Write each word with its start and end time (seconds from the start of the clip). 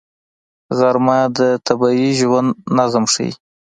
غرمه 0.77 1.19
د 1.37 1.39
طبیعي 1.67 2.11
ژوند 2.19 2.49
نظم 2.77 3.03
ښيي 3.13 3.31